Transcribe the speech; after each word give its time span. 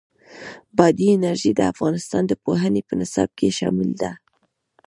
بادي 0.77 1.07
انرژي 1.17 1.51
د 1.55 1.61
افغانستان 1.73 2.23
د 2.27 2.33
پوهنې 2.43 2.81
په 2.87 2.93
نصاب 2.99 3.29
کې 3.37 3.55
شامل 3.59 3.89
ده. 4.01 4.11